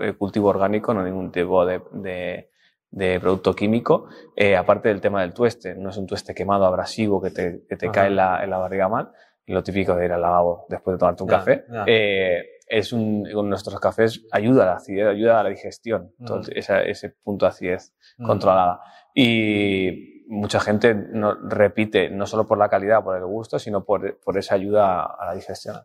eh, 0.00 0.14
cultivo 0.14 0.48
orgánico, 0.48 0.92
no 0.94 1.04
ningún 1.04 1.30
tipo 1.30 1.64
de, 1.64 1.80
de- 1.92 2.50
de 2.90 3.20
producto 3.20 3.54
químico, 3.54 4.08
eh, 4.34 4.56
aparte 4.56 4.88
del 4.88 5.02
tema 5.02 5.20
del 5.20 5.34
tueste, 5.34 5.74
no 5.74 5.90
es 5.90 5.96
un 5.98 6.06
tueste 6.06 6.34
quemado, 6.34 6.64
abrasivo, 6.64 7.20
que 7.20 7.30
te, 7.30 7.62
que 7.68 7.76
te 7.76 7.86
cae 7.92 8.06
en 8.06 8.16
la, 8.16 8.42
en 8.42 8.48
la 8.48 8.56
barriga 8.56 8.88
mal, 8.88 9.12
lo 9.52 9.62
típico 9.62 9.94
de 9.94 10.04
ir 10.06 10.12
al 10.12 10.20
lavabo 10.22 10.66
después 10.68 10.94
de 10.94 10.98
tomarte 10.98 11.22
un 11.22 11.28
Ya, 11.30 11.36
café, 11.38 11.64
ya. 11.70 11.84
eh, 11.86 12.44
es 12.66 12.92
un, 12.92 13.26
con 13.32 13.48
nuestros 13.48 13.78
cafés 13.80 14.26
ayuda 14.30 14.64
a 14.64 14.66
la 14.66 14.72
acidez, 14.74 15.06
ayuda 15.08 15.40
a 15.40 15.42
la 15.42 15.48
digestión, 15.50 16.12
Mm. 16.18 16.24
todo 16.24 16.40
esa- 16.54 16.82
ese 16.82 17.10
punto 17.10 17.46
de 17.46 17.50
acidez 17.50 17.94
Mm. 18.18 18.26
controlada. 18.26 18.80
Y 19.14 20.24
mucha 20.28 20.60
gente 20.60 20.94
no, 20.94 21.34
repite, 21.48 22.10
no 22.10 22.26
solo 22.26 22.46
por 22.46 22.58
la 22.58 22.68
calidad, 22.68 23.02
por 23.02 23.16
el 23.16 23.24
gusto, 23.24 23.58
sino 23.58 23.84
por, 23.84 24.18
por 24.20 24.36
esa 24.36 24.54
ayuda 24.54 25.02
a 25.04 25.24
la 25.26 25.34
digestión. 25.34 25.76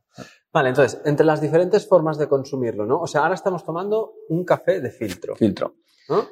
Vale, 0.51 0.70
entonces, 0.70 1.01
entre 1.05 1.25
las 1.25 1.39
diferentes 1.41 1.88
formas 1.88 2.17
de 2.17 2.27
consumirlo, 2.27 2.86
¿no? 2.86 3.00
O 3.00 3.08
sea, 3.08 3.22
ahora 3.22 3.36
estamos 3.36 3.63
tomando 3.63 4.13
un 4.29 4.43
café 4.43 4.82
de 4.82 4.91
filtro, 4.91 5.36
Filtro. 5.38 5.75
¿no? 6.10 6.25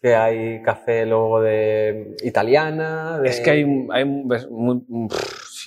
Que 0.00 0.14
hay 0.14 0.62
café 0.62 1.06
luego 1.06 1.40
de 1.40 2.14
italiana, 2.22 3.18
de... 3.18 3.28
Es 3.30 3.40
que 3.40 3.50
hay, 3.50 3.86
hay 3.90 4.04
muy- 4.04 4.84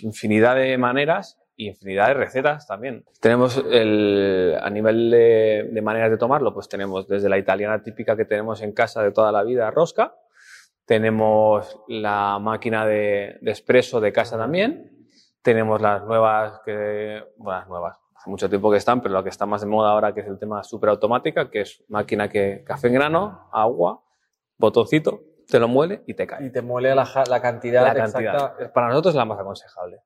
infinidad 0.01 0.55
de 0.55 0.77
maneras 0.77 1.39
y 1.55 1.67
infinidad 1.67 2.07
de 2.07 2.13
recetas 2.15 2.67
también. 2.67 3.05
Tenemos 3.19 3.63
el, 3.69 4.57
a 4.61 4.69
nivel 4.69 5.11
de, 5.11 5.69
de 5.71 5.81
maneras 5.81 6.09
de 6.09 6.17
tomarlo, 6.17 6.53
pues 6.53 6.67
tenemos 6.67 7.07
desde 7.07 7.29
la 7.29 7.37
italiana 7.37 7.81
típica 7.83 8.15
que 8.15 8.25
tenemos 8.25 8.61
en 8.61 8.71
casa 8.71 9.03
de 9.03 9.11
toda 9.11 9.31
la 9.31 9.43
vida, 9.43 9.69
rosca. 9.71 10.15
Tenemos 10.85 11.79
la 11.87 12.39
máquina 12.39 12.85
de, 12.85 13.37
de 13.41 13.51
espresso 13.51 14.01
de 14.01 14.11
casa 14.11 14.37
también. 14.37 15.07
Tenemos 15.41 15.81
las 15.81 16.03
nuevas, 16.03 16.59
que, 16.65 17.23
bueno, 17.37 17.59
las 17.59 17.67
nuevas, 17.67 17.97
hace 18.15 18.29
mucho 18.29 18.49
tiempo 18.49 18.69
que 18.69 18.77
están, 18.77 19.01
pero 19.01 19.13
lo 19.13 19.23
que 19.23 19.29
está 19.29 19.45
más 19.45 19.61
de 19.61 19.67
moda 19.67 19.91
ahora 19.91 20.13
que 20.13 20.21
es 20.21 20.27
el 20.27 20.37
tema 20.37 20.63
superautomática, 20.63 21.49
que 21.49 21.61
es 21.61 21.83
máquina 21.87 22.29
que 22.29 22.63
café 22.65 22.87
en 22.87 22.93
grano, 22.93 23.49
agua, 23.51 24.03
botoncito, 24.57 25.21
te 25.51 25.59
lo 25.59 25.67
muele 25.67 26.01
y 26.07 26.15
te 26.15 26.25
cae 26.25 26.47
Y 26.47 26.49
te 26.49 26.63
muele 26.63 26.95
la, 26.95 27.05
ja- 27.05 27.25
la 27.29 27.39
cantidad 27.39 27.83
la 27.83 27.91
exacta. 28.05 28.31
cantidad. 28.31 28.73
Para 28.73 28.87
nosotros 28.87 29.13
es 29.13 29.17
la 29.17 29.25
más 29.25 29.39
aconsejable. 29.39 29.99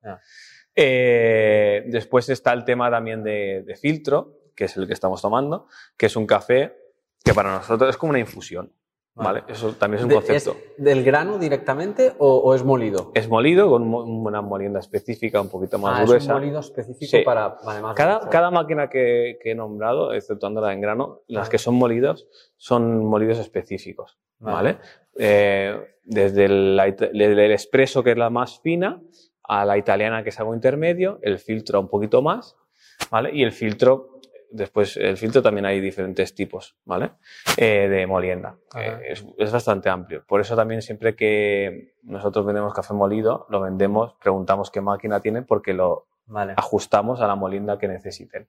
Eh, 0.75 1.83
después 1.87 2.27
está 2.29 2.51
el 2.51 2.65
tema 2.65 2.91
también 2.91 3.23
de, 3.23 3.63
de 3.65 3.75
filtro, 3.75 4.39
que 4.55 4.65
es 4.65 4.75
el 4.75 4.87
que 4.87 4.93
estamos 4.93 5.21
tomando, 5.21 5.67
que 5.95 6.07
es 6.07 6.15
un 6.17 6.27
café 6.27 6.75
que 7.23 7.33
para 7.33 7.51
nosotros 7.53 7.89
es 7.89 7.97
como 7.97 8.09
una 8.09 8.19
infusión. 8.19 8.73
¿Vale? 9.15 9.41
Vale. 9.41 9.53
Eso 9.53 9.71
también 9.73 9.99
es 9.99 10.05
un 10.05 10.11
concepto. 10.11 10.51
¿Es 10.77 10.83
del 10.83 11.03
grano 11.03 11.37
directamente 11.39 12.13
o, 12.17 12.35
o 12.37 12.53
es 12.53 12.63
molido? 12.63 13.11
Es 13.15 13.27
molido 13.29 13.69
con 13.69 13.81
una 13.93 14.41
molienda 14.41 14.79
específica 14.79 15.39
un 15.41 15.49
poquito 15.49 15.79
más 15.79 15.99
ah, 15.99 16.03
es 16.03 16.09
gruesa. 16.09 16.35
un 16.35 16.41
molido 16.41 16.59
específico 16.59 17.17
Sí. 17.17 17.23
para... 17.23 17.49
Vale, 17.65 17.81
más 17.81 17.95
Cada, 17.95 18.29
cada 18.29 18.51
máquina 18.51 18.89
que, 18.89 19.39
que 19.41 19.51
he 19.51 19.55
nombrado, 19.55 20.13
exceptuando 20.13 20.61
la 20.61 20.73
en 20.73 20.81
grano, 20.81 21.21
las 21.27 21.47
Ah. 21.47 21.51
que 21.51 21.57
son 21.57 21.75
molidos 21.75 22.27
son 22.57 23.05
molidos 23.05 23.39
específicos. 23.39 24.17
Vale. 24.39 24.53
¿vale? 24.73 24.77
Eh, 25.17 25.79
desde 26.03 26.45
el, 26.45 26.95
desde 27.13 27.45
el 27.45 27.51
expreso, 27.51 28.03
que 28.03 28.11
es 28.11 28.17
la 28.17 28.29
más 28.29 28.59
fina, 28.59 29.01
a 29.43 29.63
la 29.63 29.77
italiana, 29.77 30.23
que 30.23 30.29
es 30.29 30.39
algo 30.39 30.53
intermedio, 30.53 31.19
el 31.21 31.39
filtro 31.39 31.79
un 31.79 31.87
poquito 31.87 32.21
más, 32.21 32.55
¿vale? 33.11 33.29
Y 33.33 33.43
el 33.43 33.51
filtro, 33.51 34.14
después, 34.51 34.97
el 34.97 35.17
filtro 35.17 35.41
también 35.41 35.65
hay 35.65 35.79
diferentes 35.79 36.33
tipos, 36.35 36.75
¿vale? 36.85 37.11
Eh, 37.57 37.87
de 37.89 38.07
molienda. 38.07 38.55
Eh, 38.77 38.99
es, 39.09 39.25
es 39.37 39.51
bastante 39.51 39.89
amplio. 39.89 40.23
Por 40.27 40.41
eso 40.41 40.55
también 40.55 40.81
siempre 40.81 41.15
que 41.15 41.93
nosotros 42.03 42.45
vendemos 42.45 42.73
café 42.73 42.93
molido, 42.93 43.45
lo 43.49 43.61
vendemos, 43.61 44.15
preguntamos 44.21 44.71
qué 44.71 44.81
máquina 44.81 45.19
tiene, 45.19 45.41
porque 45.41 45.73
lo 45.73 46.07
Vale. 46.27 46.53
ajustamos 46.57 47.21
a 47.21 47.27
la 47.27 47.35
molienda 47.35 47.77
que 47.77 47.87
necesiten. 47.87 48.47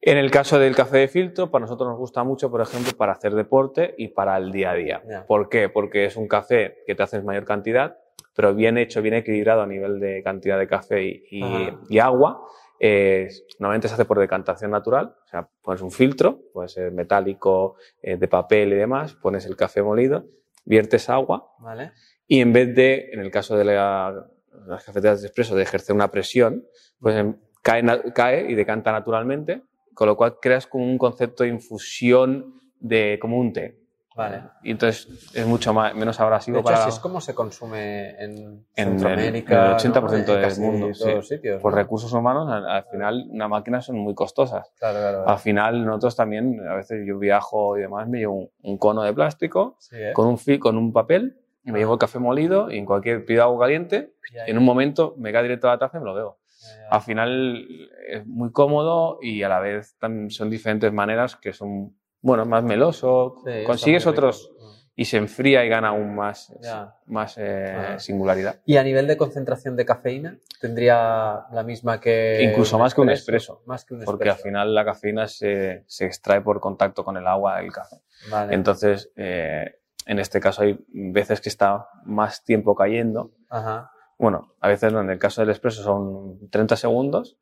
En 0.00 0.16
el 0.16 0.30
caso 0.30 0.58
del 0.60 0.76
café 0.76 0.98
de 0.98 1.08
filtro, 1.08 1.50
para 1.50 1.62
nosotros 1.64 1.88
nos 1.88 1.98
gusta 1.98 2.22
mucho, 2.22 2.50
por 2.50 2.60
ejemplo, 2.60 2.92
para 2.96 3.12
hacer 3.12 3.34
deporte 3.34 3.94
y 3.98 4.08
para 4.08 4.36
el 4.36 4.52
día 4.52 4.70
a 4.70 4.74
día. 4.74 5.02
¿Por 5.26 5.48
qué? 5.48 5.68
Porque 5.68 6.04
es 6.04 6.16
un 6.16 6.28
café 6.28 6.78
que 6.86 6.94
te 6.94 7.02
haces 7.02 7.24
mayor 7.24 7.44
cantidad, 7.44 7.98
pero 8.34 8.54
bien 8.54 8.78
hecho, 8.78 9.02
bien 9.02 9.14
equilibrado 9.14 9.62
a 9.62 9.66
nivel 9.66 9.98
de 9.98 10.22
cantidad 10.22 10.56
de 10.56 10.68
café 10.68 11.02
y, 11.04 11.24
y- 11.30 11.42
Ajá. 11.42 11.80
y 11.88 11.98
agua. 11.98 12.40
Eh, 12.80 13.28
normalmente 13.58 13.88
se 13.88 13.94
hace 13.94 14.04
por 14.04 14.18
decantación 14.18 14.70
natural, 14.70 15.16
o 15.24 15.26
sea, 15.28 15.48
pones 15.62 15.82
un 15.82 15.90
filtro, 15.90 16.40
puede 16.52 16.68
ser 16.68 16.92
metálico, 16.92 17.76
eh, 18.02 18.16
de 18.16 18.28
papel 18.28 18.72
y 18.72 18.76
demás, 18.76 19.14
pones 19.14 19.46
el 19.46 19.56
café 19.56 19.82
molido, 19.82 20.24
viertes 20.64 21.08
agua 21.08 21.50
Vale. 21.58 21.92
y 22.26 22.40
en 22.40 22.52
vez 22.52 22.74
de, 22.74 23.10
en 23.12 23.20
el 23.20 23.30
caso 23.30 23.56
de 23.56 23.64
la- 23.64 24.26
las 24.66 24.84
cafeteras 24.84 25.20
de 25.22 25.28
expreso, 25.28 25.54
de 25.56 25.62
ejercer 25.62 25.94
una 25.94 26.10
presión, 26.10 26.64
pues 27.00 27.16
em, 27.16 27.36
cae, 27.62 27.82
cae 28.14 28.50
y 28.50 28.54
decanta 28.54 28.92
naturalmente, 28.92 29.62
con 29.94 30.06
lo 30.08 30.16
cual 30.16 30.38
creas 30.40 30.66
como 30.66 30.84
un 30.84 30.98
concepto 30.98 31.42
de 31.44 31.50
infusión 31.50 32.60
de 32.80 33.18
como 33.20 33.38
un 33.38 33.52
té. 33.52 33.78
Vale. 34.18 34.42
Y 34.62 34.72
entonces 34.72 35.30
es 35.32 35.46
mucho 35.46 35.72
más, 35.72 35.94
menos 35.94 36.18
abrasivo 36.20 36.56
De 36.56 36.60
hecho, 36.60 36.64
para 36.64 36.78
así 36.80 36.88
es 36.90 36.98
como 36.98 37.20
se 37.20 37.34
consume 37.34 38.10
en, 38.22 38.66
En 38.74 38.88
Centroamérica. 38.90 39.64
en 39.66 39.70
el 39.70 39.76
80% 39.76 40.26
¿no? 40.26 40.34
Del 40.34 40.58
mundo, 40.60 40.92
sí. 40.94 41.10
los 41.10 41.28
sitios. 41.28 41.62
por 41.62 41.72
¿no? 41.72 41.78
recursos 41.78 42.12
humanos, 42.12 42.50
al, 42.50 42.68
al 42.68 42.84
final 42.84 43.26
una 43.30 43.48
máquina 43.48 43.80
son 43.80 43.96
muy 43.98 44.14
costosas. 44.14 44.70
Claro, 44.78 44.98
claro. 44.98 45.28
Al 45.28 45.38
final 45.38 45.86
nosotros 45.86 46.16
también, 46.16 46.60
a 46.68 46.74
veces 46.74 47.04
yo 47.06 47.18
viajo 47.18 47.78
y 47.78 47.82
demás, 47.82 48.08
me 48.08 48.18
llevo 48.18 48.34
un, 48.34 48.50
un 48.62 48.76
cono 48.78 49.02
de 49.02 49.12
plástico 49.14 49.76
Sí, 49.78 49.96
¿eh? 49.96 50.12
con 50.12 50.26
un, 50.26 50.58
con 50.58 50.76
un 50.76 50.92
papel 50.92 51.38
y 51.64 51.70
me 51.70 51.78
Ah. 51.78 51.80
llevo 51.80 51.92
el 51.94 51.98
café 51.98 52.18
molido 52.18 52.70
y 52.70 52.78
en 52.78 52.86
cualquier 52.86 53.24
pido 53.24 53.42
agua 53.44 53.60
caliente 53.66 54.14
Ya, 54.34 54.46
en 54.46 54.58
un 54.58 54.64
momento 54.64 55.14
me 55.16 55.32
cae 55.32 55.42
directo 55.44 55.68
a 55.68 55.72
la 55.72 55.78
taza 55.78 55.98
y 55.98 56.00
me 56.00 56.06
lo 56.06 56.16
ya, 56.16 56.66
ya. 56.66 56.88
Al 56.90 57.00
final 57.02 57.66
es 58.08 58.26
muy 58.26 58.50
cómodo 58.52 59.18
y 59.22 59.42
a 59.42 59.48
la 59.48 59.60
vez 59.60 59.96
son 60.30 60.50
diferentes 60.50 60.92
maneras 60.92 61.36
que 61.36 61.52
son, 61.52 61.94
bueno, 62.20 62.44
más 62.44 62.62
meloso, 62.64 63.36
Sí, 63.44 63.64
consigues 63.64 64.06
otros 64.06 64.50
y 64.94 65.04
se 65.04 65.16
enfría 65.16 65.64
y 65.64 65.68
gana 65.68 65.88
aún 65.90 66.14
más, 66.16 66.52
Ya. 66.60 66.96
más 67.06 67.36
eh, 67.38 67.74
Ah. 67.94 67.98
singularidad. 68.00 68.60
Y 68.66 68.76
a 68.78 68.82
nivel 68.82 69.06
de 69.06 69.16
concentración 69.16 69.76
de 69.76 69.84
cafeína, 69.84 70.38
tendría 70.60 71.44
la 71.52 71.62
misma 71.62 72.00
que. 72.00 72.40
Incluso 72.42 72.78
más 72.78 72.94
que 72.94 73.00
un 73.00 73.10
espresso, 73.10 73.62
Más 73.66 73.84
que 73.84 73.94
un 73.94 74.04
Porque 74.04 74.28
al 74.30 74.36
final 74.36 74.74
la 74.74 74.84
cafeína 74.84 75.28
se, 75.28 75.84
se 75.86 76.04
extrae 76.06 76.40
por 76.40 76.58
contacto 76.60 77.04
con 77.04 77.16
el 77.16 77.26
agua 77.26 77.58
del 77.58 77.72
café. 77.72 77.96
Vale. 78.30 78.54
Entonces, 78.54 79.10
eh, 79.16 79.76
en 80.06 80.18
este 80.18 80.40
caso 80.40 80.62
hay 80.62 80.78
veces 80.88 81.40
que 81.40 81.48
está 81.48 81.86
más 82.04 82.42
tiempo 82.42 82.74
cayendo. 82.74 83.30
Ajá. 83.50 83.92
Bueno, 84.18 84.54
a 84.60 84.66
veces 84.66 84.92
no, 84.92 85.00
en 85.00 85.10
el 85.10 85.18
caso 85.20 85.42
del 85.42 85.50
expreso 85.50 85.84
son 85.84 86.50
30 86.50 86.74
segundos, 86.74 87.36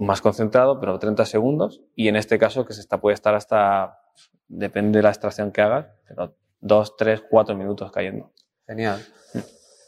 más 0.00 0.20
concentrado, 0.20 0.80
pero 0.80 0.98
30 0.98 1.24
segundos. 1.26 1.82
Y 1.94 2.08
en 2.08 2.16
este 2.16 2.38
caso 2.38 2.64
que 2.64 2.72
se 2.72 2.80
está, 2.80 3.00
puede 3.00 3.14
estar 3.14 3.34
hasta, 3.34 3.98
depende 4.48 4.98
de 4.98 5.02
la 5.02 5.10
extracción 5.10 5.52
que 5.52 5.60
hagas, 5.60 5.86
pero 6.08 6.34
2, 6.60 6.96
3, 6.96 7.24
4 7.28 7.54
minutos 7.56 7.90
cayendo. 7.92 8.32
Genial. 8.66 9.00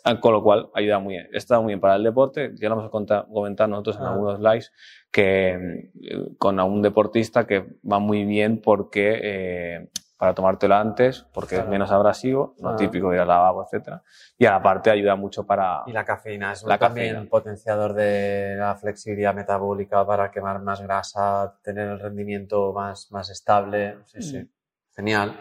Ah, 0.04 0.18
Con 0.18 0.32
lo 0.32 0.42
cual 0.42 0.68
ayuda 0.74 0.98
muy 0.98 1.14
bien. 1.14 1.28
Está 1.32 1.60
muy 1.60 1.68
bien 1.68 1.80
para 1.80 1.94
el 1.94 2.02
deporte. 2.02 2.52
Ya 2.56 2.68
lo 2.68 2.74
hemos 2.74 2.90
comentado 2.90 3.68
nosotros 3.68 3.96
en 3.98 4.02
Ah. 4.02 4.10
algunos 4.12 4.40
lives 4.40 4.72
que 5.12 5.90
mm, 5.94 6.34
con 6.38 6.58
a 6.58 6.64
un 6.64 6.82
deportista 6.82 7.46
que 7.46 7.64
va 7.90 8.00
muy 8.00 8.24
bien 8.24 8.60
porque 8.60 9.20
eh, 9.22 9.88
para 10.22 10.34
tomártelo 10.34 10.76
antes, 10.76 11.26
porque 11.34 11.56
Claro. 11.56 11.64
es 11.64 11.70
menos 11.70 11.90
abrasivo, 11.90 12.54
no 12.60 12.68
Ah. 12.70 12.76
típico 12.76 13.10
de 13.10 13.16
ir 13.16 13.22
al 13.22 13.26
lavabo, 13.26 13.64
etcétera. 13.64 14.04
Y 14.38 14.46
aparte 14.46 14.88
ayuda 14.88 15.16
mucho 15.16 15.44
para 15.44 15.82
Y 15.84 15.90
la 15.92 16.04
cafeína 16.04 16.52
es 16.52 16.62
La 16.62 16.78
también 16.78 17.08
cafeína. 17.14 17.28
potenciador 17.28 17.92
de 17.92 18.54
la 18.56 18.76
flexibilidad 18.76 19.34
metabólica 19.34 20.06
para 20.06 20.30
quemar 20.30 20.60
más 20.60 20.80
grasa, 20.80 21.58
tener 21.64 21.88
el 21.88 21.98
rendimiento 21.98 22.72
más, 22.72 23.10
más 23.10 23.30
estable. 23.30 23.96
Sí, 24.04 24.22
sí. 24.22 24.38
Mm. 24.38 24.48
Genial. 24.94 25.32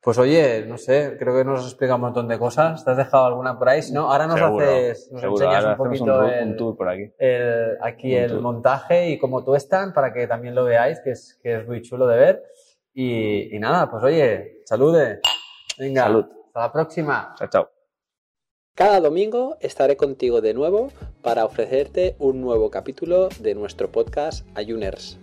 Pues 0.00 0.16
oye, 0.18 0.64
no 0.66 0.78
sé, 0.78 1.14
creo 1.18 1.36
que 1.36 1.44
nos 1.44 1.60
has 1.60 1.66
explicado 1.66 1.96
un 1.96 2.00
montón 2.04 2.26
de 2.26 2.38
cosas. 2.38 2.82
¿Te 2.86 2.90
has 2.90 2.96
dejado 2.96 3.26
alguna 3.26 3.58
por 3.58 3.68
ahí? 3.68 3.82
Si 3.82 3.92
no, 3.92 4.10
ahora 4.10 4.26
nos 4.26 4.38
Seguro, 4.40 4.64
haces, 4.64 5.10
nos 5.12 5.20
seguro. 5.20 5.44
enseñas 5.44 5.64
Ahora 5.64 5.70
un 5.72 5.76
poquito 5.76 6.18
un, 6.20 6.24
el, 6.30 6.48
un 6.48 6.56
tour 6.56 6.74
por 6.76 6.88
aquí. 6.88 7.12
el- 7.18 7.76
aquí 7.82 8.16
el 8.16 8.30
tour. 8.30 8.40
montaje 8.40 9.10
y 9.10 9.18
cómo 9.18 9.44
tú 9.44 9.54
están 9.54 9.92
para 9.92 10.10
que 10.14 10.26
también 10.26 10.54
lo 10.54 10.64
veáis, 10.64 11.00
que 11.00 11.10
es, 11.10 11.38
que 11.42 11.56
es 11.60 11.68
muy 11.68 11.82
chulo 11.82 12.06
de 12.06 12.16
ver. 12.16 12.42
Y, 12.94 13.54
y 13.54 13.58
nada, 13.58 13.90
pues 13.90 14.02
oye, 14.04 14.62
salude. 14.66 15.20
Venga, 15.78 16.04
Salud. 16.04 16.26
hasta 16.46 16.60
la 16.60 16.72
próxima. 16.72 17.34
Chao, 17.38 17.48
chao. 17.48 17.70
Cada 18.74 19.00
domingo 19.00 19.56
estaré 19.60 19.96
contigo 19.96 20.40
de 20.40 20.54
nuevo 20.54 20.90
para 21.22 21.44
ofrecerte 21.44 22.16
un 22.18 22.40
nuevo 22.40 22.70
capítulo 22.70 23.28
de 23.40 23.54
nuestro 23.54 23.92
podcast 23.92 24.46
Ayuners. 24.54 25.18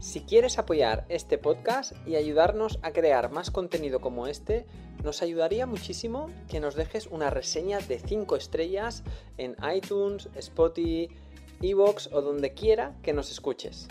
Si 0.00 0.20
quieres 0.20 0.58
apoyar 0.58 1.04
este 1.08 1.38
podcast 1.38 1.92
y 2.06 2.16
ayudarnos 2.16 2.78
a 2.82 2.92
crear 2.92 3.30
más 3.30 3.50
contenido 3.50 4.00
como 4.00 4.26
este, 4.26 4.66
nos 5.02 5.22
ayudaría 5.22 5.66
muchísimo 5.66 6.30
que 6.48 6.60
nos 6.60 6.74
dejes 6.74 7.06
una 7.06 7.30
reseña 7.30 7.78
de 7.78 7.98
5 7.98 8.36
estrellas 8.36 9.02
en 9.38 9.56
iTunes, 9.74 10.28
Spotify, 10.34 11.08
Evox 11.62 12.10
o 12.12 12.20
donde 12.20 12.52
quiera 12.52 12.94
que 13.02 13.12
nos 13.12 13.30
escuches. 13.30 13.86